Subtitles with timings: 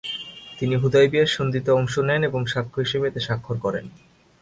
[0.59, 3.85] তিনি হুদায়বিয়ার সন্ধিতে অংশ নেন এবং সাক্ষ্য হিসেবে এতে স্বাক্ষর করেন।